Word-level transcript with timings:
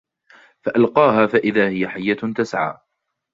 فألقاها 0.65 1.27
فإذا 1.27 1.69
هي 1.69 1.87
حية 1.87 2.17
تسعى 2.37 2.77